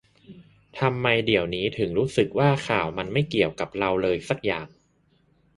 [0.79, 4.67] ทำไมเดี๋ยวนี้ถึงรู้สึกว่าข่าวมันไม่เกี่ยวกับเราเลยสักอย่าง